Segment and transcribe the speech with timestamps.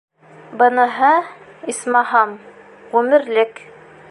[0.61, 1.11] Быныһы,
[1.75, 2.35] исмаһам,
[2.97, 3.67] ғүмерлек.